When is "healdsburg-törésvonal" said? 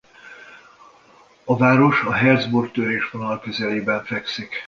2.13-3.39